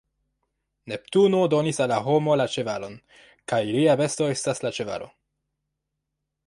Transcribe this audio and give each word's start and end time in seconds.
Neptuno 0.91 1.41
donis 1.55 1.81
al 1.85 1.93
la 1.95 1.99
homo 2.07 2.37
la 2.41 2.47
ĉevalon, 2.55 2.97
kaj 3.53 3.61
lia 3.69 3.97
besto 4.03 4.33
estas 4.37 4.67
la 4.67 4.75
ĉevalo. 4.79 5.13